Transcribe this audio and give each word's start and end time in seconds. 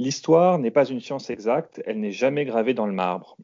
L'histoire 0.00 0.58
n'est 0.58 0.70
pas 0.70 0.86
une 0.86 1.02
science 1.02 1.28
exacte, 1.28 1.82
elle 1.84 2.00
n'est 2.00 2.10
jamais 2.10 2.46
gravée 2.46 2.72
dans 2.72 2.86
le 2.86 2.92
marbre. 2.94 3.36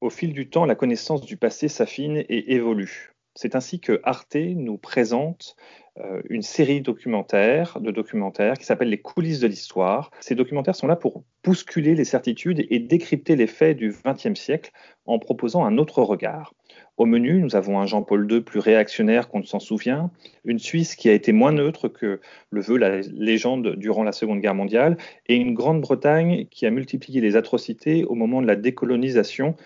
Au 0.00 0.10
fil 0.10 0.32
du 0.32 0.50
temps, 0.50 0.64
la 0.64 0.74
connaissance 0.74 1.20
du 1.20 1.36
passé 1.36 1.68
s'affine 1.68 2.24
et 2.28 2.54
évolue. 2.54 3.14
C'est 3.36 3.54
ainsi 3.54 3.78
que 3.78 4.00
Arte 4.02 4.34
nous 4.34 4.78
présente 4.78 5.54
euh, 5.98 6.22
une 6.28 6.42
série 6.42 6.80
documentaire, 6.80 7.78
de 7.80 7.92
documentaires 7.92 8.58
qui 8.58 8.64
s'appelle 8.64 8.88
Les 8.88 9.00
coulisses 9.00 9.38
de 9.38 9.46
l'histoire. 9.46 10.10
Ces 10.18 10.34
documentaires 10.34 10.74
sont 10.74 10.88
là 10.88 10.96
pour 10.96 11.22
bousculer 11.44 11.94
les 11.94 12.04
certitudes 12.04 12.66
et 12.68 12.80
décrypter 12.80 13.36
les 13.36 13.46
faits 13.46 13.76
du 13.76 13.94
XXe 14.04 14.34
siècle 14.34 14.72
en 15.06 15.20
proposant 15.20 15.64
un 15.64 15.78
autre 15.78 16.02
regard. 16.02 16.52
Au 17.00 17.06
menu, 17.06 17.40
nous 17.40 17.56
avons 17.56 17.80
un 17.80 17.86
Jean-Paul 17.86 18.30
II 18.30 18.42
plus 18.42 18.60
réactionnaire 18.60 19.30
qu'on 19.30 19.38
ne 19.38 19.44
s'en 19.44 19.58
souvient, 19.58 20.10
une 20.44 20.58
Suisse 20.58 20.96
qui 20.96 21.08
a 21.08 21.14
été 21.14 21.32
moins 21.32 21.50
neutre 21.50 21.88
que 21.88 22.20
le 22.50 22.60
veut 22.60 22.76
la 22.76 23.00
légende 23.00 23.74
durant 23.76 24.02
la 24.02 24.12
Seconde 24.12 24.40
Guerre 24.40 24.54
mondiale, 24.54 24.98
et 25.26 25.36
une 25.36 25.54
Grande-Bretagne 25.54 26.46
qui 26.50 26.66
a 26.66 26.70
multiplié 26.70 27.22
les 27.22 27.36
atrocités 27.36 28.04
au 28.04 28.14
moment 28.14 28.42
de 28.42 28.46
la 28.46 28.54
décolonisation 28.54 29.56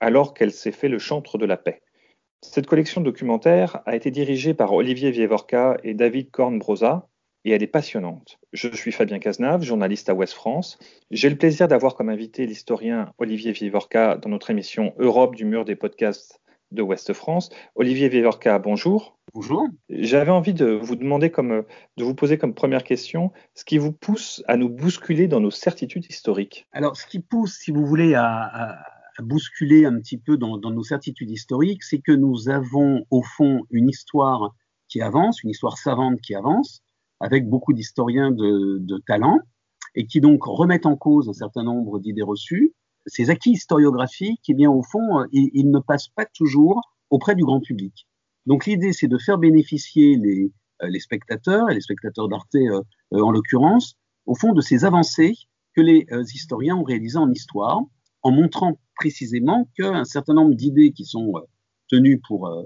alors 0.00 0.34
qu'elle 0.34 0.52
s'est 0.52 0.70
fait 0.70 0.90
le 0.90 0.98
chantre 0.98 1.38
de 1.38 1.46
la 1.46 1.56
paix. 1.56 1.80
Cette 2.42 2.66
collection 2.66 3.00
documentaire 3.00 3.80
a 3.86 3.96
été 3.96 4.10
dirigée 4.10 4.52
par 4.52 4.74
Olivier 4.74 5.10
Vievorka 5.10 5.78
et 5.82 5.94
David 5.94 6.30
Kornbrosa 6.30 7.08
et 7.46 7.52
elle 7.52 7.62
est 7.62 7.68
passionnante. 7.68 8.38
Je 8.52 8.68
suis 8.68 8.92
Fabien 8.92 9.18
Cazenave, 9.18 9.62
journaliste 9.62 10.10
à 10.10 10.14
Ouest 10.14 10.34
France. 10.34 10.78
J'ai 11.10 11.30
le 11.30 11.38
plaisir 11.38 11.68
d'avoir 11.68 11.94
comme 11.94 12.10
invité 12.10 12.44
l'historien 12.44 13.14
Olivier 13.16 13.52
Vievorka 13.52 14.18
dans 14.18 14.28
notre 14.28 14.50
émission 14.50 14.92
Europe 14.98 15.36
du 15.36 15.46
mur 15.46 15.64
des 15.64 15.74
podcasts 15.74 16.38
de 16.72 16.82
Ouest 16.82 17.12
France. 17.12 17.50
Olivier 17.74 18.08
Vievorka, 18.08 18.58
bonjour. 18.58 19.18
Bonjour. 19.34 19.66
J'avais 19.88 20.30
envie 20.30 20.54
de 20.54 20.66
vous 20.66 20.96
demander 20.96 21.30
comme, 21.30 21.64
de 21.96 22.04
vous 22.04 22.14
poser 22.14 22.38
comme 22.38 22.54
première 22.54 22.84
question 22.84 23.32
ce 23.54 23.64
qui 23.64 23.78
vous 23.78 23.92
pousse 23.92 24.42
à 24.48 24.56
nous 24.56 24.68
bousculer 24.68 25.28
dans 25.28 25.40
nos 25.40 25.50
certitudes 25.50 26.06
historiques? 26.08 26.66
Alors, 26.72 26.96
ce 26.96 27.06
qui 27.06 27.20
pousse, 27.20 27.58
si 27.58 27.70
vous 27.70 27.84
voulez, 27.84 28.14
à 28.14 28.78
bousculer 29.22 29.84
un 29.84 29.98
petit 29.98 30.18
peu 30.18 30.36
dans, 30.36 30.58
nos 30.58 30.82
certitudes 30.82 31.30
historiques, 31.30 31.82
c'est 31.82 32.00
que 32.00 32.12
nous 32.12 32.48
avons 32.48 33.04
au 33.10 33.22
fond 33.22 33.62
une 33.70 33.88
histoire 33.88 34.54
qui 34.88 35.00
avance, 35.00 35.42
une 35.42 35.50
histoire 35.50 35.78
savante 35.78 36.20
qui 36.20 36.34
avance, 36.34 36.82
avec 37.20 37.48
beaucoup 37.48 37.72
d'historiens 37.72 38.30
de, 38.30 39.02
talent, 39.06 39.38
et 39.94 40.06
qui 40.06 40.20
donc 40.20 40.44
remettent 40.44 40.86
en 40.86 40.96
cause 40.96 41.28
un 41.28 41.32
certain 41.32 41.62
nombre 41.62 41.98
d'idées 41.98 42.22
reçues. 42.22 42.74
Ces 43.06 43.30
acquis 43.30 43.52
historiographiques, 43.52 44.42
eh 44.48 44.54
bien 44.54 44.70
au 44.70 44.82
fond, 44.82 45.24
ils, 45.32 45.70
ne 45.70 45.78
passent 45.78 46.08
pas 46.08 46.26
toujours 46.26 46.80
auprès 47.10 47.34
du 47.34 47.44
grand 47.44 47.60
public. 47.60 48.06
Donc 48.46 48.66
l'idée, 48.66 48.92
c'est 48.92 49.08
de 49.08 49.18
faire 49.18 49.38
bénéficier 49.38 50.16
les, 50.16 50.52
euh, 50.82 50.98
spectateurs, 50.98 51.70
et 51.70 51.74
les 51.74 51.80
spectateurs 51.80 52.28
d'Arte 52.28 52.54
euh, 52.56 52.82
euh, 53.12 53.20
en 53.20 53.30
l'occurrence, 53.30 53.96
au 54.26 54.34
fond 54.34 54.52
de 54.52 54.60
ces 54.60 54.84
avancées 54.84 55.34
que 55.74 55.80
les 55.80 56.06
historiens 56.32 56.76
ont 56.76 56.82
réalisées 56.82 57.18
en 57.18 57.30
histoire, 57.30 57.82
en 58.22 58.32
montrant 58.32 58.78
précisément 58.96 59.68
qu'un 59.76 60.04
certain 60.04 60.34
nombre 60.34 60.54
d'idées 60.54 60.92
qui 60.92 61.04
sont 61.04 61.32
euh, 61.36 61.40
tenues 61.88 62.20
pour, 62.26 62.48
euh, 62.48 62.64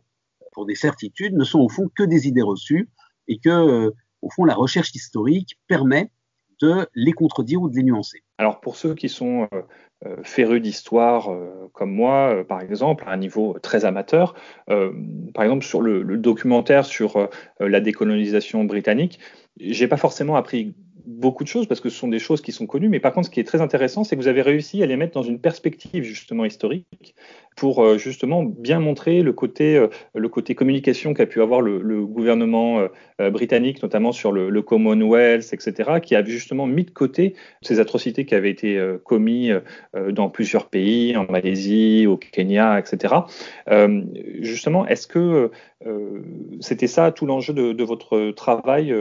pour 0.52 0.64
des 0.64 0.74
certitudes 0.74 1.34
ne 1.34 1.44
sont 1.44 1.60
au 1.60 1.68
fond 1.68 1.88
que 1.94 2.02
des 2.02 2.26
idées 2.28 2.42
reçues 2.42 2.88
et 3.28 3.38
que, 3.38 3.50
euh, 3.50 3.90
au 4.22 4.30
fond, 4.30 4.44
la 4.44 4.54
recherche 4.54 4.94
historique 4.94 5.58
permet 5.66 6.10
de 6.62 6.86
les 6.94 7.12
contredire 7.12 7.60
ou 7.60 7.68
de 7.68 7.76
les 7.76 7.82
nuancer. 7.82 8.22
Alors 8.38 8.60
pour 8.60 8.76
ceux 8.76 8.94
qui 8.94 9.08
sont 9.08 9.48
férus 10.22 10.62
d'histoire 10.62 11.30
comme 11.72 11.92
moi, 11.92 12.44
par 12.48 12.60
exemple, 12.60 13.04
à 13.06 13.12
un 13.12 13.16
niveau 13.16 13.56
très 13.62 13.84
amateur, 13.84 14.34
par 14.66 15.44
exemple 15.44 15.64
sur 15.64 15.82
le, 15.82 16.02
le 16.02 16.16
documentaire 16.16 16.84
sur 16.84 17.28
la 17.58 17.80
décolonisation 17.80 18.64
britannique, 18.64 19.18
j'ai 19.58 19.88
pas 19.88 19.96
forcément 19.96 20.36
appris 20.36 20.74
beaucoup 21.06 21.44
de 21.44 21.48
choses 21.48 21.66
parce 21.66 21.80
que 21.80 21.88
ce 21.88 21.98
sont 21.98 22.08
des 22.08 22.18
choses 22.18 22.40
qui 22.40 22.52
sont 22.52 22.66
connues. 22.66 22.88
Mais 22.88 23.00
par 23.00 23.12
contre, 23.12 23.26
ce 23.26 23.30
qui 23.30 23.40
est 23.40 23.44
très 23.44 23.60
intéressant, 23.60 24.04
c'est 24.04 24.16
que 24.16 24.22
vous 24.22 24.28
avez 24.28 24.42
réussi 24.42 24.82
à 24.82 24.86
les 24.86 24.96
mettre 24.96 25.12
dans 25.12 25.22
une 25.22 25.40
perspective 25.40 26.04
justement 26.04 26.44
historique 26.44 27.14
pour 27.56 27.84
euh, 27.84 27.98
justement 27.98 28.42
bien 28.42 28.80
montrer 28.80 29.22
le 29.22 29.32
côté, 29.32 29.76
euh, 29.76 29.88
le 30.14 30.28
côté 30.28 30.54
communication 30.54 31.14
qu'a 31.14 31.26
pu 31.26 31.42
avoir 31.42 31.60
le, 31.60 32.06
gouvernement 32.06 32.88
euh, 33.20 33.30
britannique, 33.30 33.82
notamment 33.82 34.12
sur 34.12 34.32
le, 34.32 34.62
Commonwealth, 34.62 35.52
etc., 35.52 36.00
qui 36.02 36.14
a 36.14 36.24
justement 36.24 36.66
mis 36.66 36.84
de 36.84 36.90
côté 36.90 37.34
ces 37.62 37.80
atrocités 37.80 38.24
qui 38.24 38.34
avaient 38.34 38.50
été 38.50 38.80
commises 39.04 39.60
dans 40.10 40.28
plusieurs 40.28 40.68
pays, 40.68 41.16
en 41.16 41.26
Malaisie, 41.30 42.06
au 42.06 42.16
Kenya, 42.16 42.78
etc. 42.78 43.14
justement, 44.40 44.86
est-ce 44.86 45.06
que 45.06 45.50
c'était 46.60 46.86
ça 46.86 47.10
tout 47.10 47.24
l'enjeu 47.24 47.54
de, 47.54 47.84
votre 47.84 48.32
travail, 48.32 48.94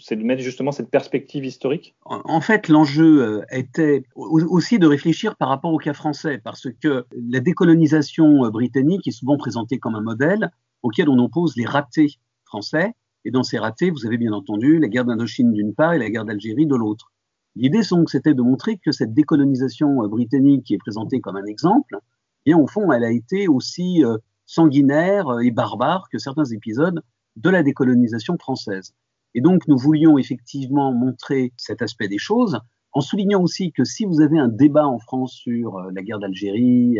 c'est 0.00 0.16
de 0.16 0.24
mettre 0.24 0.42
justement 0.42 0.72
cette 0.72 0.90
perspective 0.90 1.44
historique? 1.44 1.94
En 2.06 2.40
fait, 2.40 2.68
l'enjeu 2.68 3.42
était 3.50 4.04
aussi 4.16 4.78
de 4.78 4.86
réfléchir 4.86 5.36
par 5.36 5.48
rapport 5.48 5.72
au 5.72 5.78
cas 5.78 5.92
français, 5.92 6.40
parce 6.42 6.68
que 6.80 7.04
la 7.12 7.40
décolonisation 7.40 8.44
euh, 8.44 8.50
britannique 8.50 9.06
est 9.06 9.12
souvent 9.12 9.36
présentée 9.36 9.78
comme 9.78 9.94
un 9.94 10.00
modèle 10.00 10.50
auquel 10.82 11.08
on 11.08 11.18
oppose 11.18 11.56
les 11.56 11.66
ratés 11.66 12.18
français. 12.44 12.94
Et 13.24 13.30
dans 13.30 13.42
ces 13.42 13.58
ratés, 13.58 13.90
vous 13.90 14.06
avez 14.06 14.18
bien 14.18 14.32
entendu 14.32 14.78
la 14.78 14.88
guerre 14.88 15.04
d'Indochine 15.04 15.52
d'une 15.52 15.74
part 15.74 15.94
et 15.94 15.98
la 15.98 16.10
guerre 16.10 16.24
d'Algérie 16.24 16.66
de 16.66 16.74
l'autre. 16.74 17.12
L'idée, 17.54 17.82
donc, 17.90 18.10
c'était 18.10 18.34
de 18.34 18.42
montrer 18.42 18.78
que 18.78 18.92
cette 18.92 19.14
décolonisation 19.14 20.02
euh, 20.02 20.08
britannique 20.08 20.64
qui 20.64 20.74
est 20.74 20.78
présentée 20.78 21.20
comme 21.20 21.36
un 21.36 21.44
exemple, 21.44 21.98
eh 22.46 22.50
bien, 22.50 22.58
au 22.58 22.66
fond, 22.66 22.90
elle 22.92 23.04
a 23.04 23.12
été 23.12 23.46
aussi 23.46 24.04
euh, 24.04 24.16
sanguinaire 24.52 25.26
et 25.42 25.50
barbare 25.50 26.08
que 26.10 26.18
certains 26.18 26.44
épisodes 26.44 27.02
de 27.36 27.50
la 27.50 27.62
décolonisation 27.62 28.36
française. 28.38 28.94
Et 29.34 29.40
donc, 29.40 29.66
nous 29.66 29.78
voulions 29.78 30.18
effectivement 30.18 30.92
montrer 30.92 31.52
cet 31.56 31.80
aspect 31.80 32.08
des 32.08 32.18
choses, 32.18 32.58
en 32.92 33.00
soulignant 33.00 33.40
aussi 33.40 33.72
que 33.72 33.84
si 33.84 34.04
vous 34.04 34.20
avez 34.20 34.38
un 34.38 34.48
débat 34.48 34.86
en 34.86 34.98
France 34.98 35.32
sur 35.32 35.80
la 35.80 36.02
guerre 36.02 36.18
d'Algérie, 36.18 36.98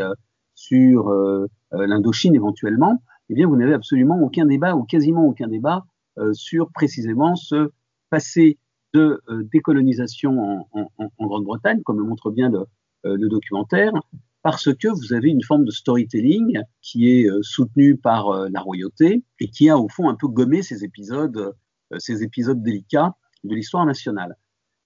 sur 0.54 1.08
euh, 1.08 1.46
euh, 1.72 1.86
l'Indochine 1.86 2.34
éventuellement, 2.34 3.02
eh 3.28 3.34
bien, 3.34 3.46
vous 3.46 3.56
n'avez 3.56 3.74
absolument 3.74 4.20
aucun 4.20 4.46
débat 4.46 4.74
ou 4.74 4.84
quasiment 4.84 5.26
aucun 5.26 5.48
débat 5.48 5.84
euh, 6.18 6.32
sur 6.32 6.70
précisément 6.70 7.36
ce 7.36 7.70
passé 8.10 8.58
de 8.94 9.22
décolonisation 9.50 10.66
en, 10.72 11.26
Grande-Bretagne, 11.26 11.80
comme 11.82 11.98
le 11.98 12.04
montre 12.04 12.30
bien 12.30 12.50
le, 13.04 13.28
documentaire, 13.30 13.90
parce 14.42 14.74
que 14.74 14.88
vous 14.88 15.12
avez 15.12 15.30
une 15.30 15.42
forme 15.42 15.64
de 15.64 15.70
storytelling 15.70 16.60
qui 16.80 17.10
est 17.10 17.28
soutenue 17.42 17.96
par 17.96 18.48
la 18.50 18.60
royauté 18.60 19.24
et 19.40 19.48
qui 19.48 19.70
a 19.70 19.78
au 19.78 19.88
fond 19.88 20.08
un 20.08 20.16
peu 20.16 20.28
gommé 20.28 20.62
ces 20.62 20.84
épisodes, 20.84 21.54
ces 21.98 22.22
épisodes 22.22 22.62
délicats 22.62 23.14
de 23.44 23.54
l'histoire 23.54 23.86
nationale. 23.86 24.36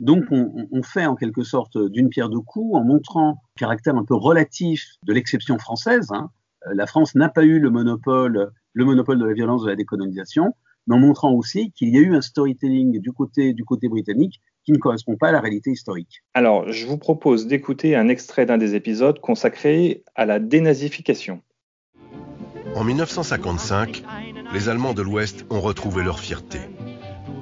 Donc 0.00 0.24
on, 0.30 0.82
fait 0.82 1.06
en 1.06 1.16
quelque 1.16 1.42
sorte 1.42 1.78
d'une 1.78 2.10
pierre 2.10 2.28
deux 2.28 2.40
coups 2.40 2.76
en 2.76 2.84
montrant 2.84 3.40
le 3.56 3.58
caractère 3.58 3.96
un 3.96 4.04
peu 4.04 4.14
relatif 4.14 4.84
de 5.04 5.14
l'exception 5.14 5.58
française. 5.58 6.08
Hein. 6.10 6.30
Euh, 6.66 6.74
la 6.74 6.86
France 6.86 7.14
n'a 7.14 7.30
pas 7.30 7.44
eu 7.44 7.58
le 7.58 7.70
monopole, 7.70 8.50
le 8.74 8.84
monopole 8.84 9.18
de 9.18 9.24
la 9.24 9.32
violence 9.32 9.62
de 9.62 9.70
la 9.70 9.76
décolonisation, 9.76 10.54
mais 10.86 10.96
en 10.96 10.98
montrant 10.98 11.32
aussi 11.32 11.72
qu'il 11.72 11.88
y 11.88 11.96
a 11.96 12.00
eu 12.00 12.14
un 12.14 12.20
storytelling 12.20 13.00
du 13.00 13.12
côté, 13.12 13.54
du 13.54 13.64
côté 13.64 13.88
britannique 13.88 14.40
qui 14.66 14.72
ne 14.72 14.78
correspond 14.78 15.16
pas 15.16 15.28
à 15.28 15.32
la 15.32 15.40
réalité 15.40 15.70
historique. 15.70 16.22
Alors, 16.34 16.70
je 16.72 16.86
vous 16.86 16.98
propose 16.98 17.46
d'écouter 17.46 17.94
un 17.94 18.08
extrait 18.08 18.46
d'un 18.46 18.58
des 18.58 18.74
épisodes 18.74 19.20
consacré 19.20 20.02
à 20.16 20.26
la 20.26 20.40
dénazification. 20.40 21.40
En 22.74 22.82
1955, 22.82 24.02
les 24.52 24.68
Allemands 24.68 24.92
de 24.92 25.02
l'Ouest 25.02 25.46
ont 25.50 25.60
retrouvé 25.60 26.02
leur 26.02 26.18
fierté. 26.18 26.58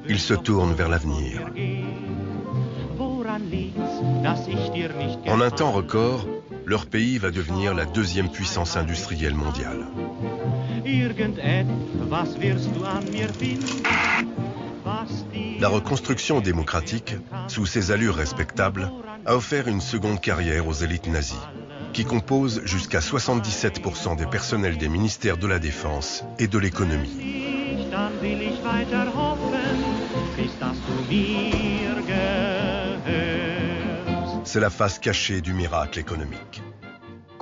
Ils 0.07 0.19
se 0.19 0.35
tournent 0.35 0.75
vers 0.75 0.91
l'avenir. 0.91 1.51
En 5.27 5.41
un 5.41 5.51
temps 5.51 5.73
record, 5.73 6.29
leur 6.67 6.87
pays 6.87 7.17
va 7.17 7.31
devenir 7.31 7.75
la 7.75 7.87
deuxième 7.87 8.31
puissance 8.31 8.77
industrielle 8.77 9.35
mondiale. 9.35 9.87
La 15.61 15.69
reconstruction 15.69 16.41
démocratique, 16.41 17.15
sous 17.49 17.67
ses 17.67 17.91
allures 17.91 18.17
respectables, 18.17 18.91
a 19.25 19.37
offert 19.37 19.69
une 19.69 19.81
seconde 19.81 20.21
carrière 20.21 20.67
aux 20.67 20.73
élites 20.73 21.07
nazies, 21.07 21.39
qui 21.93 22.05
composent 22.05 22.63
jusqu'à 22.65 22.99
77% 22.99 24.17
des 24.17 24.27
personnels 24.27 24.79
des 24.79 24.89
ministères 24.89 25.37
de 25.37 25.47
la 25.47 25.59
Défense 25.59 26.25
et 26.39 26.49
de 26.49 26.59
l'économie. 26.59 27.45
C'est 34.45 34.61
la 34.61 34.71
face 34.71 34.99
cachée 34.99 35.41
du 35.41 35.53
miracle 35.53 35.99
économique. 35.99 36.64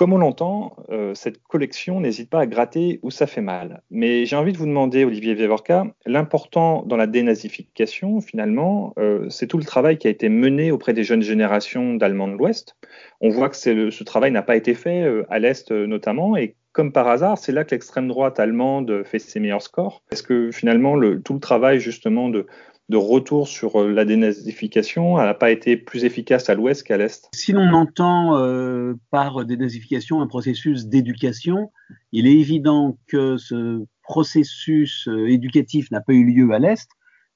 Comme 0.02 0.14
on 0.14 0.18
l'entend, 0.18 0.74
euh, 0.90 1.14
cette 1.14 1.40
collection 1.44 2.00
n'hésite 2.00 2.28
pas 2.28 2.40
à 2.40 2.46
gratter 2.46 2.98
où 3.04 3.12
ça 3.12 3.28
fait 3.28 3.40
mal. 3.40 3.82
Mais 3.92 4.26
j'ai 4.26 4.34
envie 4.34 4.52
de 4.52 4.58
vous 4.58 4.66
demander, 4.66 5.04
Olivier 5.04 5.34
Vievorka, 5.34 5.86
l'important 6.06 6.82
dans 6.84 6.96
la 6.96 7.06
dénazification, 7.06 8.20
finalement, 8.20 8.94
euh, 8.98 9.28
c'est 9.28 9.46
tout 9.46 9.58
le 9.58 9.64
travail 9.64 9.98
qui 9.98 10.08
a 10.08 10.10
été 10.10 10.28
mené 10.28 10.72
auprès 10.72 10.92
des 10.92 11.04
jeunes 11.04 11.22
générations 11.22 11.94
d'Allemands 11.94 12.26
de 12.26 12.32
l'Ouest. 12.32 12.74
On 13.20 13.28
voit 13.28 13.48
que 13.48 13.54
ce 13.54 14.02
travail 14.02 14.32
n'a 14.32 14.42
pas 14.42 14.56
été 14.56 14.74
fait 14.74 15.02
euh, 15.02 15.24
à 15.30 15.38
l'Est 15.38 15.70
notamment, 15.70 16.36
et 16.36 16.56
comme 16.72 16.90
par 16.90 17.06
hasard, 17.06 17.38
c'est 17.38 17.52
là 17.52 17.62
que 17.62 17.70
l'extrême 17.70 18.08
droite 18.08 18.40
allemande 18.40 19.04
fait 19.04 19.20
ses 19.20 19.38
meilleurs 19.38 19.62
scores. 19.62 20.02
Est-ce 20.10 20.24
que 20.24 20.50
finalement, 20.50 20.96
le, 20.96 21.22
tout 21.22 21.34
le 21.34 21.38
travail 21.38 21.78
justement 21.78 22.28
de, 22.28 22.48
de 22.88 22.96
retour 22.96 23.48
sur 23.48 23.80
euh, 23.80 23.92
la 23.92 24.04
dénazification. 24.04 25.18
Elle 25.18 25.26
n'a 25.26 25.34
pas 25.34 25.50
été 25.50 25.76
plus 25.76 26.04
efficace 26.04 26.50
à 26.50 26.54
l'ouest 26.54 26.82
qu'à 26.82 26.96
l'est. 26.96 27.28
Si 27.34 27.52
l'on 27.52 27.72
entend 27.72 28.36
euh, 28.36 28.94
par 29.10 29.44
dénazification 29.44 30.20
un 30.20 30.26
processus 30.26 30.86
d'éducation, 30.86 31.70
il 32.12 32.26
est 32.26 32.38
évident 32.38 32.98
que 33.06 33.36
ce 33.36 33.84
processus 34.02 35.08
euh, 35.08 35.28
éducatif 35.28 35.90
n'a 35.90 36.00
pas 36.00 36.12
eu 36.12 36.24
lieu 36.24 36.52
à 36.52 36.58
l'est, 36.58 36.88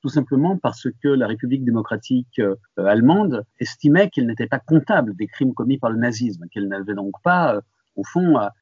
tout 0.03 0.09
simplement 0.09 0.59
parce 0.59 0.89
que 1.03 1.09
la 1.09 1.27
République 1.27 1.65
démocratique 1.65 2.41
allemande 2.77 3.45
estimait 3.59 4.11
qu'elle 4.11 4.27
n'était 4.27 4.47
pas 4.47 4.61
comptable 4.61 5.17
des 5.17 5.27
crimes 5.27 5.55
commis 5.55 5.79
par 5.79 5.91
le 5.91 5.99
nazisme, 5.99 6.45
qu'elle 6.53 6.69
n'avait 6.69 6.95
donc 6.95 7.15
pas, 7.25 7.61
au 7.97 8.05
fond, 8.05 8.37
à, 8.37 8.53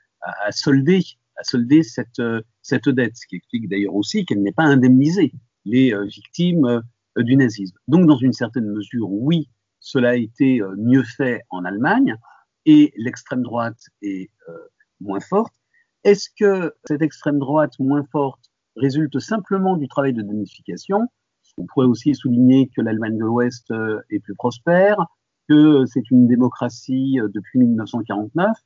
solder 0.53 1.03
cette, 1.83 2.23
cette 2.63 2.89
dette, 2.89 3.17
ce 3.17 3.27
qui 3.27 3.37
explique 3.37 3.69
d'ailleurs 3.69 3.95
aussi 3.95 4.25
qu'elle 4.25 4.43
n'est 4.43 4.53
pas 4.53 4.63
indemnisée 4.63 5.33
les 5.65 5.93
euh, 5.93 6.05
victimes 6.05 6.65
euh, 6.67 7.23
du 7.23 7.37
nazisme. 7.37 7.77
Donc, 7.89 8.07
dans 8.07 8.17
une 8.17 8.33
certaine 8.33 8.67
mesure, 8.67 9.11
oui, 9.11 9.49
cela 9.81 10.11
a 10.11 10.17
été 10.17 10.61
euh, 10.61 10.75
mieux 10.77 11.03
fait 11.03 11.43
en 11.51 11.65
Allemagne 11.65 12.17
et 12.67 12.93
l'extrême 12.97 13.43
droite 13.43 13.79
est 14.01 14.31
moins 14.99 15.21
forte. 15.21 15.53
Est-ce 16.03 16.31
que 16.39 16.73
cette 16.87 17.03
extrême 17.03 17.39
droite 17.39 17.79
moins 17.79 18.05
forte 18.11 18.51
résulte 18.77 19.19
simplement 19.19 19.77
du 19.77 19.87
travail 19.87 20.15
de 20.15 20.23
dénification 20.23 21.09
On 21.59 21.67
pourrait 21.67 21.87
aussi 21.87 22.15
souligner 22.15 22.71
que 22.75 22.81
l'Allemagne 22.81 23.19
de 23.19 23.25
l'Ouest 23.25 23.71
est 24.09 24.21
plus 24.21 24.35
prospère, 24.35 24.97
que 25.47 25.85
c'est 25.85 26.11
une 26.11 26.27
démocratie 26.27 27.19
depuis 27.35 27.59
1949, 27.59 28.57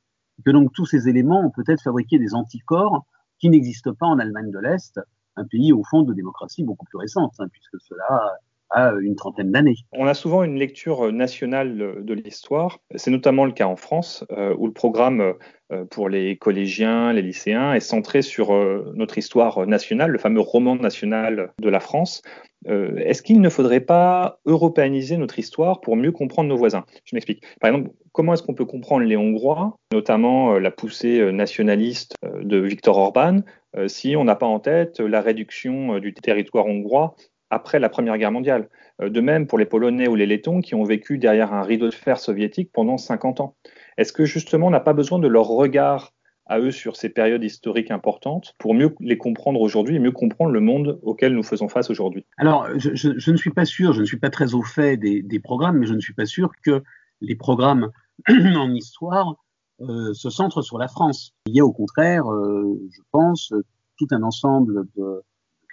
que 0.45 0.51
donc 0.51 0.71
tous 0.71 0.85
ces 0.85 1.09
éléments 1.09 1.45
ont 1.45 1.51
peut-être 1.51 1.83
fabriqué 1.83 2.19
des 2.19 2.33
anticorps 2.33 3.05
qui 3.37 3.49
n'existent 3.49 3.93
pas 3.93 4.07
en 4.07 4.17
Allemagne 4.17 4.49
de 4.49 4.59
l'Est, 4.59 4.97
un 5.39 5.45
pays 5.45 5.73
au 5.73 5.83
fond 5.89 6.03
de 6.03 6.13
démocratie 6.13 6.63
beaucoup 6.63 6.85
plus 6.85 6.97
récente, 6.97 7.33
hein, 7.39 7.47
puisque 7.51 7.79
cela 7.79 8.37
a 8.71 8.93
une 9.01 9.15
trentaine 9.15 9.51
d'années. 9.51 9.77
On 9.93 10.05
a 10.05 10.13
souvent 10.13 10.43
une 10.43 10.57
lecture 10.57 11.11
nationale 11.11 12.03
de 12.03 12.13
l'histoire. 12.13 12.79
C'est 12.95 13.11
notamment 13.11 13.45
le 13.45 13.51
cas 13.51 13.65
en 13.65 13.75
France, 13.75 14.25
euh, 14.31 14.55
où 14.57 14.67
le 14.67 14.73
programme 14.73 15.33
euh, 15.71 15.85
pour 15.85 16.09
les 16.09 16.37
collégiens, 16.37 17.11
les 17.11 17.21
lycéens 17.21 17.73
est 17.73 17.79
centré 17.79 18.21
sur 18.21 18.53
euh, 18.53 18.91
notre 18.95 19.17
histoire 19.17 19.65
nationale, 19.65 20.11
le 20.11 20.19
fameux 20.19 20.41
roman 20.41 20.75
national 20.75 21.51
de 21.59 21.69
la 21.69 21.79
France. 21.79 22.21
Est-ce 22.65 23.21
qu'il 23.21 23.39
ne 23.39 23.47
faudrait 23.47 23.79
pas 23.79 24.41
européaniser 24.45 25.15
notre 25.15 25.39
histoire 25.39 25.79
pour 25.79 25.95
mieux 25.95 26.11
comprendre 26.11 26.49
nos 26.49 26.57
voisins? 26.57 26.83
Je 27.05 27.15
m'explique. 27.15 27.41
Par 27.61 27.71
exemple, 27.71 27.91
comment 28.19 28.33
est-ce 28.33 28.43
qu'on 28.43 28.53
peut 28.53 28.65
comprendre 28.65 29.05
les 29.05 29.15
Hongrois, 29.15 29.77
notamment 29.93 30.59
la 30.59 30.71
poussée 30.71 31.31
nationaliste 31.31 32.15
de 32.43 32.57
Viktor 32.57 32.97
Orban, 32.97 33.37
euh, 33.77 33.87
si 33.87 34.15
on 34.15 34.23
n'a 34.23 34.35
pas 34.35 34.45
en 34.45 34.59
tête 34.59 34.99
la 34.99 35.21
réduction 35.21 35.95
euh, 35.95 35.99
du 35.99 36.13
territoire 36.13 36.65
hongrois 36.65 37.15
après 37.49 37.79
la 37.79 37.89
Première 37.89 38.17
Guerre 38.17 38.31
mondiale? 38.31 38.69
Euh, 39.01 39.09
de 39.09 39.21
même 39.21 39.47
pour 39.47 39.57
les 39.59 39.65
Polonais 39.65 40.07
ou 40.07 40.15
les 40.15 40.25
Lettons 40.25 40.61
qui 40.61 40.75
ont 40.75 40.83
vécu 40.83 41.17
derrière 41.17 41.53
un 41.53 41.61
rideau 41.61 41.87
de 41.87 41.93
fer 41.93 42.19
soviétique 42.19 42.71
pendant 42.73 42.97
50 42.97 43.41
ans. 43.41 43.55
Est-ce 43.97 44.11
que 44.11 44.25
justement 44.25 44.67
on 44.67 44.71
n'a 44.71 44.79
pas 44.79 44.93
besoin 44.93 45.19
de 45.19 45.27
leur 45.27 45.47
regard 45.47 46.13
à 46.47 46.59
eux 46.59 46.71
sur 46.71 46.95
ces 46.95 47.09
périodes 47.09 47.43
historiques 47.43 47.91
importantes 47.91 48.55
pour 48.57 48.73
mieux 48.73 48.95
les 49.01 49.19
comprendre 49.19 49.61
aujourd'hui 49.61 49.95
et 49.95 49.99
mieux 49.99 50.11
comprendre 50.11 50.51
le 50.51 50.61
monde 50.61 50.99
auquel 51.03 51.33
nous 51.35 51.43
faisons 51.43 51.69
face 51.69 51.91
aujourd'hui? 51.91 52.25
Alors, 52.37 52.67
je, 52.75 53.31
ne 53.31 53.37
suis 53.37 53.51
pas 53.51 53.65
sûr, 53.65 53.93
je 53.93 54.01
ne 54.01 54.05
suis 54.05 54.17
pas 54.17 54.31
très 54.31 54.55
au 54.55 54.63
fait 54.63 54.97
des, 54.97 55.39
programmes, 55.39 55.77
mais 55.77 55.85
je 55.85 55.93
ne 55.93 55.99
suis 55.99 56.15
pas 56.15 56.25
sûr 56.25 56.49
que 56.65 56.81
les 57.21 57.35
programmes 57.35 57.91
en 58.57 58.73
histoire 58.73 59.35
euh, 59.81 60.13
se 60.13 60.29
centre 60.29 60.61
sur 60.61 60.77
la 60.77 60.87
France. 60.87 61.33
Il 61.45 61.55
y 61.55 61.59
a 61.59 61.65
au 61.65 61.71
contraire, 61.71 62.29
euh, 62.31 62.79
je 62.91 63.01
pense, 63.11 63.53
tout 63.97 64.07
un 64.11 64.23
ensemble 64.23 64.85
de 64.95 65.23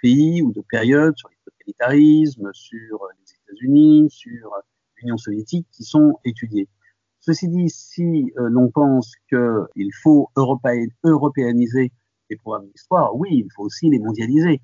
pays 0.01 0.41
ou 0.41 0.51
de 0.53 0.61
périodes 0.61 1.15
sur 1.17 1.29
les 1.29 1.37
totalitarismes, 1.45 2.49
sur 2.53 2.99
les 3.19 3.33
États-Unis, 3.33 4.09
sur 4.09 4.51
l'Union 4.97 5.17
soviétique 5.17 5.67
qui 5.71 5.83
sont 5.83 6.17
étudiés. 6.23 6.69
Ceci 7.19 7.49
dit, 7.49 7.69
si 7.69 8.31
euh, 8.37 8.47
l'on 8.49 8.71
pense 8.71 9.11
qu'il 9.29 9.89
faut 10.01 10.29
européaniser 10.37 11.91
les 12.29 12.37
programmes 12.37 12.67
d'histoire, 12.67 13.15
oui, 13.15 13.29
il 13.31 13.47
faut 13.53 13.63
aussi 13.63 13.89
les 13.89 13.99
mondialiser. 13.99 14.61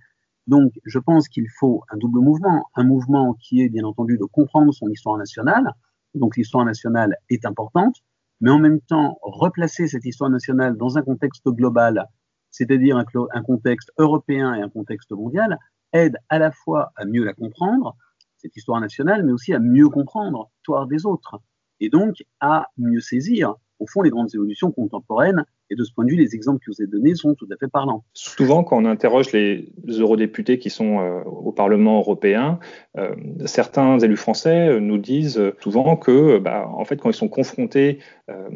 Donc, 0.48 0.72
je 0.86 1.00
pense 1.00 1.28
qu'il 1.28 1.48
faut 1.60 1.84
un 1.90 1.98
double 1.98 2.20
mouvement. 2.20 2.66
Un 2.76 2.84
mouvement 2.84 3.34
qui 3.34 3.62
est, 3.62 3.70
bien 3.70 3.84
entendu, 3.84 4.18
de 4.18 4.26
comprendre 4.26 4.74
son 4.74 4.88
histoire 4.90 5.18
nationale. 5.18 5.74
Donc, 6.15 6.38
l'histoire 6.38 6.65
nationale 6.65 7.15
est 7.30 7.45
importante 7.45 8.04
mais 8.44 8.51
en 8.51 8.60
même 8.60 8.81
temps 8.81 9.18
replacer 9.21 9.88
cette 9.88 10.06
histoire 10.06 10.30
nationale 10.30 10.75
dans 10.75 10.98
un 10.98 11.01
contexte 11.01 11.48
global, 11.48 12.10
c'est-à-dire 12.51 12.98
un, 12.98 13.42
contexte 13.42 13.89
européen 13.98 14.54
et 14.54 14.62
un 14.62 14.68
contexte 14.68 15.12
mondial, 15.12 15.57
aide 15.94 16.18
à 16.27 16.39
la 16.39 16.51
fois 16.51 16.92
à 16.98 17.06
mieux 17.06 17.24
la 17.24 17.33
comprendre, 17.33 17.95
cette 18.36 18.57
histoire 18.57 18.81
nationale, 18.81 19.24
mais 19.24 19.31
aussi 19.31 19.54
à 19.54 19.60
mieux 19.60 19.88
comprendre 19.88 20.50
l'histoire 20.57 20.88
des 20.88 21.06
autres, 21.06 21.39
et 21.80 21.89
donc 21.89 22.25
à 22.42 22.68
mieux 22.77 23.00
saisir, 23.00 23.56
au 23.80 23.88
fond, 23.88 24.01
les 24.01 24.10
grandes 24.10 24.36
évolutions 24.36 24.74
contemporaines 24.74 25.45
et 25.69 25.75
de 25.75 25.83
ce 25.83 25.94
point 25.94 26.06
de 26.06 26.12
vue, 26.12 26.18
les 26.18 26.36
exemples 26.36 26.60
que 26.60 26.71
vous 26.71 26.81
avez 26.81 26.89
donnés 26.89 27.15
sont 27.15 27.36
tout 27.36 27.48
à 27.51 27.56
fait 27.57 27.68
parlants. 27.68 28.04
Souvent, 28.13 28.63
quand 28.63 28.77
on 28.77 28.86
interroge 28.86 29.31
les 29.31 29.71
eurodéputés 29.88 30.60
qui 30.60 30.69
sont 30.69 31.00
euh, 31.00 31.24
au 31.24 31.51
Parlement 31.51 31.98
européen, 31.98 32.60
euh, 32.98 33.15
certains 33.45 33.98
élus 34.00 34.18
français 34.18 34.68
euh, 34.68 34.80
nous 34.80 34.98
disent 34.98 35.42
souvent 35.62 35.95
que, 35.95 36.38
bah, 36.38 36.69
en 36.75 36.86
fait, 36.86 36.98
quand 36.98 37.10
ils 37.10 37.15
sont 37.15 37.30
confrontés 37.30 38.00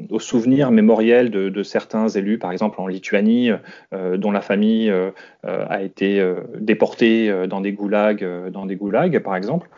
aux 0.09 0.19
souvenirs 0.19 0.71
mémoriels 0.71 1.29
de, 1.29 1.63
certains 1.63 2.07
élus, 2.07 2.39
par 2.39 2.53
exemple 2.53 2.79
en 2.79 2.87
Lituanie, 2.87 3.49
dont 3.91 4.31
la 4.31 4.39
famille 4.39 4.91
a 5.43 5.83
été 5.83 6.25
déportée 6.57 7.47
dans 7.47 7.59
des 7.59 7.73
goulags, 7.73 8.25
dans 8.49 8.65
des 8.65 8.77
goulags, 8.77 9.19
par 9.19 9.35
exemple, 9.35 9.69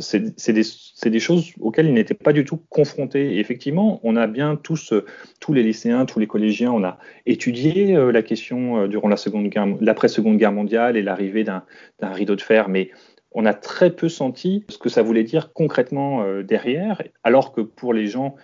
c'est 0.00 0.52
des, 0.52 1.10
des, 1.10 1.18
choses 1.18 1.52
auxquelles 1.60 1.86
ils 1.86 1.94
n'étaient 1.94 2.12
pas 2.12 2.34
du 2.34 2.44
tout 2.44 2.60
confrontés. 2.68 3.36
Et 3.36 3.38
effectivement, 3.40 4.00
on 4.02 4.16
a 4.16 4.26
bien 4.26 4.56
tous, 4.56 4.92
tous 5.40 5.54
les 5.54 5.62
lycéens, 5.62 6.04
tous 6.04 6.18
les 6.18 6.26
collégiens 6.26 6.61
on 6.68 6.84
a 6.84 6.98
étudié 7.26 7.96
euh, 7.96 8.12
la 8.12 8.22
question 8.22 8.82
euh, 8.82 8.88
durant 8.88 9.08
la 9.08 9.16
seconde 9.16 9.48
guerre, 9.48 9.66
l'après-seconde 9.80 10.36
guerre 10.36 10.52
mondiale 10.52 10.96
et 10.96 11.02
l'arrivée 11.02 11.44
d'un 11.44 11.62
rideau 12.00 12.36
de 12.36 12.40
fer, 12.40 12.68
mais 12.68 12.90
on 13.32 13.46
a 13.46 13.54
très 13.54 13.94
peu 13.94 14.08
senti 14.08 14.64
ce 14.68 14.76
que 14.78 14.88
ça 14.88 15.02
voulait 15.02 15.24
dire 15.24 15.52
concrètement 15.52 16.22
euh, 16.22 16.42
derrière, 16.42 17.02
alors 17.22 17.52
que 17.52 17.60
pour 17.60 17.94
les 17.94 18.06
gens 18.06 18.36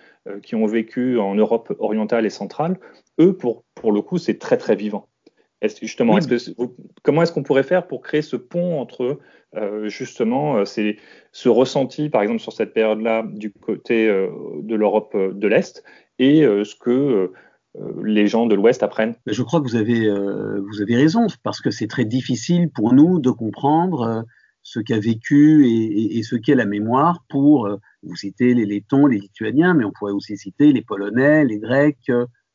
qui 0.43 0.53
ont 0.53 0.67
vécu 0.67 1.17
en 1.17 1.33
Europe 1.33 1.73
orientale 1.79 2.23
et 2.23 2.29
centrale, 2.29 2.77
eux, 3.19 3.35
pour, 3.35 3.63
pour 3.73 3.91
le 3.91 4.01
coup, 4.01 4.19
c'est 4.19 4.37
très 4.37 4.57
très 4.57 4.75
vivant. 4.75 5.07
Est 5.61 5.79
justement, 5.79 6.19
est 6.19 6.29
que, 6.29 6.35
comment 7.01 7.23
est-ce 7.23 7.31
qu'on 7.31 7.41
pourrait 7.41 7.63
faire 7.63 7.87
pour 7.87 8.01
créer 8.01 8.21
ce 8.21 8.35
pont 8.35 8.79
entre 8.79 9.17
justement 9.85 10.63
ce 10.65 11.49
ressenti, 11.49 12.09
par 12.09 12.21
exemple 12.21 12.41
sur 12.41 12.53
cette 12.53 12.73
période-là, 12.73 13.25
du 13.27 13.51
côté 13.51 14.07
de 14.07 14.75
l'Europe 14.75 15.17
de 15.17 15.47
l'Est, 15.47 15.83
et 16.19 16.41
ce 16.43 16.75
que 16.75 17.31
les 18.03 18.27
gens 18.27 18.45
de 18.45 18.55
l'Ouest 18.55 18.83
apprennent 18.83 19.15
Je 19.25 19.43
crois 19.43 19.61
que 19.61 19.67
vous 19.67 19.75
avez, 19.75 20.07
euh, 20.07 20.61
vous 20.69 20.81
avez 20.81 20.95
raison, 20.95 21.27
parce 21.43 21.61
que 21.61 21.71
c'est 21.71 21.87
très 21.87 22.05
difficile 22.05 22.69
pour 22.69 22.93
nous 22.93 23.19
de 23.19 23.29
comprendre 23.29 24.01
euh, 24.01 24.21
ce 24.63 24.79
qu'a 24.79 24.99
vécu 24.99 25.67
et, 25.67 26.21
ce 26.23 26.35
qu'est 26.35 26.55
la 26.55 26.65
mémoire 26.65 27.23
pour, 27.29 27.69
vous 28.03 28.15
citer 28.15 28.53
les 28.53 28.65
Lettons, 28.65 29.07
les 29.07 29.17
Lituaniens, 29.17 29.73
mais 29.73 29.85
on 29.85 29.91
pourrait 29.91 30.11
aussi 30.11 30.37
citer 30.37 30.73
les 30.73 30.81
Polonais, 30.81 31.45
les 31.45 31.59
Grecs 31.59 32.11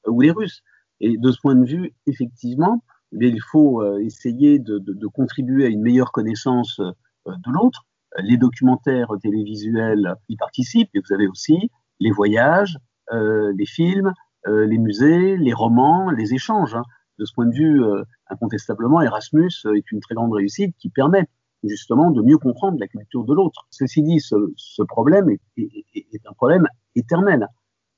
ou 0.06 0.20
les 0.20 0.30
Russes. 0.30 0.62
Et 1.00 1.16
de 1.16 1.32
ce 1.32 1.40
point 1.40 1.56
de 1.56 1.66
vue, 1.66 1.92
effectivement, 2.06 2.84
eh 3.20 3.26
il 3.26 3.40
faut 3.40 3.82
essayer 3.98 4.58
de, 4.58 4.78
de, 4.78 5.06
contribuer 5.06 5.64
à 5.64 5.68
une 5.68 5.80
meilleure 5.80 6.12
connaissance 6.12 6.78
de 6.78 7.52
l'autre. 7.52 7.84
Les 8.18 8.36
documentaires 8.36 9.08
télévisuels 9.20 10.14
y 10.28 10.36
participent, 10.36 10.90
et 10.94 11.00
vous 11.00 11.14
avez 11.14 11.26
aussi 11.26 11.70
les 12.00 12.10
voyages, 12.12 12.78
les 13.10 13.66
films, 13.66 14.12
euh, 14.46 14.66
les 14.66 14.78
musées, 14.78 15.36
les 15.36 15.52
romans, 15.52 16.10
les 16.10 16.34
échanges. 16.34 16.74
Hein. 16.74 16.82
De 17.18 17.24
ce 17.24 17.32
point 17.32 17.46
de 17.46 17.54
vue, 17.54 17.82
euh, 17.82 18.02
incontestablement, 18.28 19.00
Erasmus 19.00 19.50
est 19.74 19.90
une 19.92 20.00
très 20.00 20.14
grande 20.14 20.32
réussite 20.32 20.74
qui 20.78 20.90
permet 20.90 21.26
justement 21.62 22.10
de 22.10 22.20
mieux 22.20 22.36
comprendre 22.36 22.78
la 22.78 22.86
culture 22.86 23.24
de 23.24 23.32
l'autre. 23.32 23.66
Ceci 23.70 24.02
dit, 24.02 24.20
ce, 24.20 24.82
problème 24.82 25.30
est, 25.30 26.26
un 26.28 26.32
problème 26.34 26.66
éternel. 26.94 27.48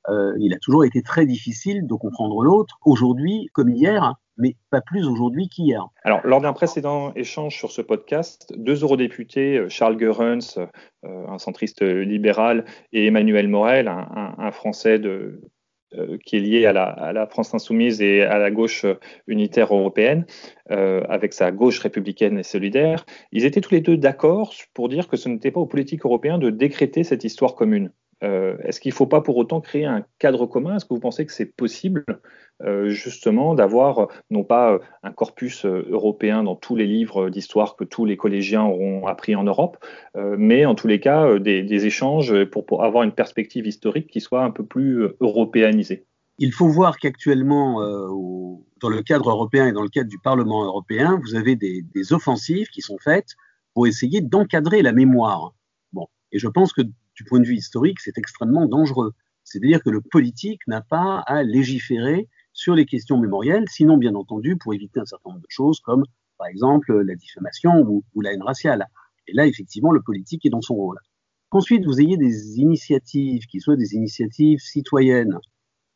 Euh, 0.09 0.35
il 0.38 0.55
a 0.55 0.59
toujours 0.59 0.85
été 0.85 1.03
très 1.03 1.26
difficile 1.26 1.85
de 1.85 1.95
comprendre 1.95 2.45
l'autre, 2.45 2.79
aujourd'hui 2.85 3.49
comme 3.53 3.71
hier, 3.71 4.15
mais 4.37 4.55
pas 4.71 4.81
plus 4.81 5.09
aujourd'hui 5.09 5.49
qu'hier. 5.49 5.85
Alors, 6.05 6.21
lors 6.25 6.41
d'un 6.41 6.53
précédent 6.53 7.12
échange 7.17 7.57
sur 7.57 7.73
ce 7.73 7.83
podcast, 7.83 8.53
deux 8.57 8.85
eurodéputés, 8.85 9.65
Charles 9.69 9.97
Goerens, 9.97 10.61
un 11.03 11.38
centriste 11.38 11.83
libéral, 11.83 12.67
et 12.93 13.07
Emmanuel 13.07 13.49
Morel, 13.49 13.88
un 13.88 14.53
Français 14.53 15.00
de, 15.00 15.09
euh, 15.09 15.41
qui 16.25 16.37
est 16.37 16.41
lié 16.41 16.67
à 16.67 16.73
la, 16.73 17.26
France 17.26 17.55
insoumise 17.55 18.00
et 18.00 18.23
à 18.23 18.38
la 18.38 18.50
gauche 18.50 18.85
euh, 18.85 18.95
unitaire 19.26 19.75
européenne, 19.75 20.26
euh, 20.71 21.03
avec 21.09 21.33
sa 21.33 21.50
gauche 21.50 21.79
républicaine 21.81 22.38
et 22.38 22.43
solidaire, 22.43 23.05
ils 23.33 23.45
étaient 23.45 23.61
tous 23.61 23.75
les 23.75 23.81
deux 23.81 23.97
d'accord 23.97 24.55
pour 24.75 24.88
dire 24.88 25.09
que 25.09 25.17
ce 25.17 25.29
n'était 25.29 25.50
pas 25.50 25.61
aux 25.61 25.67
politiques 25.67 26.05
européens 26.05 26.38
de 26.38 26.50
décréter 26.50 27.05
cette 27.05 27.25
histoire 27.25 27.55
commune. 27.55 27.91
Est-ce 28.23 28.80
qu'il 28.80 28.90
ne 28.90 28.94
faut 28.94 29.06
pas 29.06 29.20
pour 29.20 29.37
autant 29.37 29.61
créer 29.61 29.85
un 29.85 30.04
cadre 30.18 30.46
commun? 30.46 30.76
Est-ce 30.76 30.85
que 30.85 30.94
vous 30.94 31.00
pensez 31.00 31.26
que 31.26 31.32
c'est 31.32 31.54
possible 31.54 32.04
justement 32.87 33.54
d'avoir 33.54 34.08
non 34.30 34.42
pas 34.42 34.78
un 35.02 35.12
corpus 35.12 35.66
européen 35.66 36.42
dans 36.42 36.56
tous 36.56 36.76
les 36.76 36.87
livres 36.87 37.28
d'histoire 37.28 37.76
que 37.76 37.85
tous 37.85 38.06
les 38.06 38.16
collégiens 38.16 38.64
auront 38.64 39.06
appris 39.06 39.37
en 39.37 39.44
Europe, 39.44 39.76
mais 40.14 40.64
en 40.64 40.75
tous 40.75 40.88
les 40.88 40.99
cas 40.99 41.38
des, 41.38 41.87
échanges 41.87 42.44
pour, 42.46 42.82
avoir 42.82 43.04
une 43.04 43.12
perspective 43.12 43.66
historique 43.66 44.08
qui 44.08 44.20
soit 44.20 44.42
un 44.42 44.50
peu 44.50 44.64
plus 44.64 45.08
européanisée? 45.20 46.06
Il 46.38 46.52
faut 46.52 46.68
voir 46.68 46.99
qu'actuellement, 46.99 47.80
dans 48.80 48.88
le 48.88 49.02
cadre 49.02 49.30
européen 49.30 49.66
et 49.66 49.73
dans 49.73 49.82
le 49.82 49.88
cadre 49.90 50.08
du 50.08 50.18
Parlement 50.18 50.64
européen, 50.64 51.20
vous 51.23 51.35
avez 51.35 51.54
des, 51.56 51.82
des 51.94 52.12
offensives 52.14 52.68
qui 52.68 52.80
sont 52.80 52.99
faites 52.99 53.37
pour 53.75 53.87
essayer 53.87 54.23
d'encadrer 54.23 54.80
la 54.80 54.92
mémoire. 54.92 55.52
Et 56.32 56.38
je 56.38 56.49
pense 56.49 56.73
que 56.73 56.82
du 57.16 57.25
point 57.25 57.40
de 57.40 57.46
vue 57.46 57.56
historique, 57.56 58.00
c'est 58.00 58.18
extrêmement 58.18 58.66
dangereux. 58.66 59.12
C'est-à-dire 59.44 59.82
que 59.82 59.90
le 59.90 60.00
politique 60.00 60.61
n'a 60.66 60.82
pas 60.82 61.20
à 61.26 61.42
légiférer 61.42 62.28
sur 62.52 62.75
les 62.75 62.87
questions 62.87 63.18
mémorielles, 63.18 63.64
sinon 63.68 63.96
bien 63.96 64.14
entendu 64.14 64.56
pour 64.56 64.75
éviter 64.75 65.00
un 65.00 65.04
certain 65.04 65.30
nombre 65.30 65.42
de 65.42 65.46
choses 65.49 65.80
comme 65.80 66.04
par 66.38 66.49
exemple 66.49 67.00
la 67.02 67.14
diffamation 67.14 67.73
ou, 67.82 68.20
la 68.20 68.32
haine 68.32 68.42
raciale. 68.42 68.87
Et 69.28 69.32
là, 69.32 69.46
effectivement, 69.46 69.92
le 69.92 70.02
politique 70.02 70.44
est 70.46 70.50
dans 70.50 70.61
son 70.61 70.75
rôle. 70.75 70.99
Qu'ensuite, 71.49 71.85
vous 71.85 72.00
ayez 72.00 72.16
des 72.16 72.58
initiatives 72.58 73.46
qui 73.46 73.61
soient 73.61 73.76
des 73.76 73.94
initiatives 73.94 74.58
citoyennes 74.58 75.38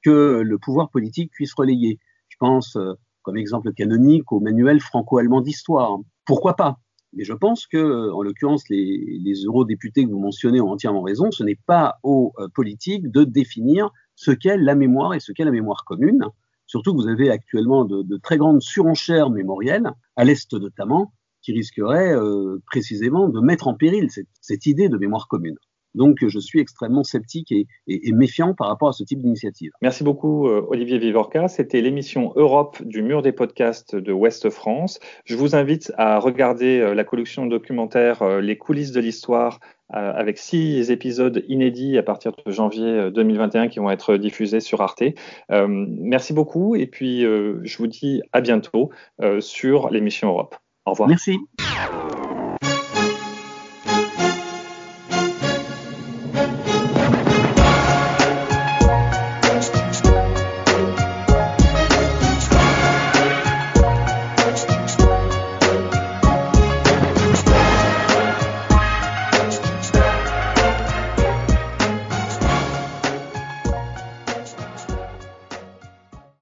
que 0.03 0.41
le 0.45 0.59
pouvoir 0.59 0.91
politique 0.91 1.31
puisse 1.33 1.53
relayer. 1.55 1.99
Je 2.29 2.37
pense, 2.39 2.77
euh, 2.77 2.95
comme 3.23 3.37
exemple 3.37 3.73
canonique, 3.73 4.33
au 4.33 4.41
manuel 4.41 4.81
franco-allemand 4.81 5.43
d'histoire. 5.43 5.99
Pourquoi 6.25 6.57
pas? 6.57 6.79
Mais 7.13 7.25
je 7.25 7.33
pense 7.33 7.67
que, 7.67 8.11
en 8.13 8.23
l'occurrence, 8.23 8.69
les, 8.69 9.43
eurodéputés 9.45 10.05
que 10.05 10.11
vous 10.11 10.19
mentionnez 10.19 10.61
ont 10.61 10.71
entièrement 10.71 11.03
raison. 11.03 11.31
Ce 11.31 11.43
n'est 11.43 11.59
pas 11.67 11.99
aux 12.03 12.33
euh, 12.39 12.49
politiques 12.49 13.11
de 13.11 13.25
définir 13.25 13.91
ce 14.15 14.31
qu'est 14.31 14.57
la 14.57 14.75
mémoire 14.75 15.15
et 15.15 15.21
ce 15.21 15.33
qu'est 15.33 15.45
la 15.45 15.51
mémoire 15.51 15.85
commune. 15.85 16.25
Surtout 16.67 16.95
que 16.95 17.03
vous 17.03 17.09
avez 17.09 17.31
actuellement 17.31 17.85
de, 17.85 18.17
très 18.19 18.37
grandes 18.37 18.63
surenchères 18.63 19.31
mémorielles, 19.31 19.91
à 20.15 20.25
l'Est 20.25 20.53
notamment, 20.53 21.13
qui 21.43 21.53
risqueraient 21.53 22.15
euh, 22.15 22.63
précisément 22.67 23.29
de 23.29 23.41
mettre 23.41 23.67
en 23.67 23.75
péril 23.75 24.09
cette 24.41 24.67
idée 24.67 24.89
de 24.89 24.97
mémoire 24.97 25.27
commune. 25.27 25.57
Donc, 25.95 26.19
je 26.27 26.39
suis 26.39 26.61
extrêmement 26.61 27.05
sceptique 27.05 27.53
et, 27.53 27.67
méfiant 28.13 28.55
par 28.55 28.69
rapport 28.69 28.89
à 28.89 28.93
ce 28.93 29.05
type 29.05 29.21
d'initiative. 29.21 29.71
Merci 29.83 30.05
beaucoup, 30.05 30.49
euh, 30.49 30.65
Olivier 30.69 30.99
Vivorca. 30.99 31.49
C'était 31.49 31.81
l'émission 31.81 32.33
Europe 32.37 32.83
du 32.83 33.03
mur 33.03 33.23
des 33.23 33.33
podcasts 33.33 33.97
de 33.97 34.13
Ouest 34.13 34.51
France. 34.51 35.01
Je 35.25 35.37
vous 35.37 35.55
invite 35.55 35.93
à 35.97 36.19
regarder 36.19 36.81
euh, 36.81 36.95
la 36.95 37.05
collection 37.05 37.47
documentaire 37.47 38.23
euh, 38.23 38.41
Les 38.41 38.57
coulisses 38.57 38.93
de 38.93 39.01
l'histoire 39.01 39.61
avec 39.93 40.39
six 40.39 40.93
épisodes 40.93 41.43
inédits 41.49 41.99
à 41.99 42.05
partir 42.05 42.31
de 42.47 42.53
janvier 42.53 43.11
2021 43.11 43.67
qui 43.67 43.81
vont 43.81 43.91
être 43.91 44.17
diffusés 44.17 44.61
sur 44.61 44.83
Arte. 44.83 45.03
merci 45.49 46.33
beaucoup 46.33 46.77
et 46.77 46.87
puis 46.87 47.23
je 47.23 47.77
vous 47.77 47.89
dis 47.89 48.23
à 48.33 48.41
bientôt 48.41 48.91
sur 49.41 49.91
l'émission 49.91 50.29
Europe. 50.29 50.55
Au 50.87 50.93
revoir. 50.93 51.09
Merci. 51.09 51.41